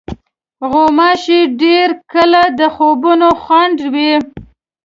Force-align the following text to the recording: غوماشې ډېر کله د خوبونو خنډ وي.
غوماشې 0.71 1.39
ډېر 1.61 1.89
کله 2.13 2.41
د 2.59 2.61
خوبونو 2.75 3.29
خنډ 3.43 3.77
وي. 3.93 4.13